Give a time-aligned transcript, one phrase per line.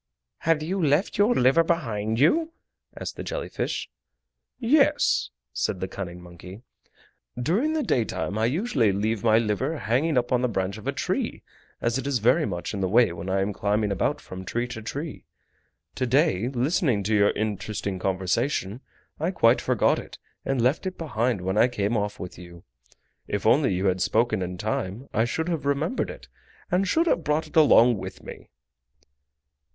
[0.39, 2.53] "Have you left your liver behind you?"
[2.99, 3.87] asked the jelly fish.
[4.57, 6.63] "Yes," said the cunning monkey,
[7.39, 10.91] "during the daytime I usually leave my liver hanging up on the branch of a
[10.91, 11.43] tree,
[11.81, 14.67] as it is very much in the way when I am climbing about from tree
[14.69, 15.23] to tree.
[15.93, 18.81] To day, listening to your interesting conversation,
[19.19, 22.63] I quite forgot it, and left it behind when I came off with you.
[23.27, 26.27] If only you had spoken in time I should have remembered it,
[26.71, 28.49] and should have brought it along with me!"